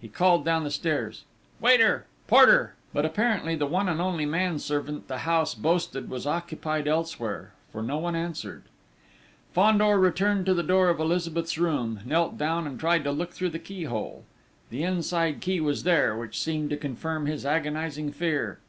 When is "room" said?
11.58-12.00